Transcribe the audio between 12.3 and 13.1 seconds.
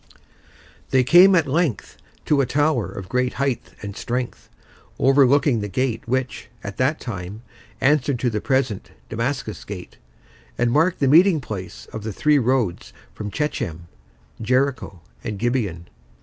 roads